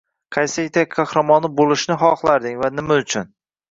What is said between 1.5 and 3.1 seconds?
bo‘lishni xohlarding va nima